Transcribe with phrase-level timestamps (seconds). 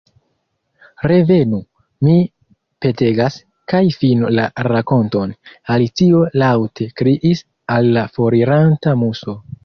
[1.09, 1.57] “Revenu,
[2.05, 2.13] mi
[2.85, 3.35] petegas,
[3.73, 5.35] kaj finu la rakonton,”
[5.75, 7.43] Alicio laŭte kriis
[7.75, 9.37] al la foriranta Muso.